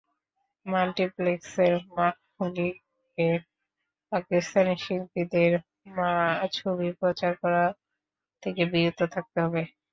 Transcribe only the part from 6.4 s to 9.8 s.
ছবি প্রচার করা থেকে বিরত থাকতে হবে।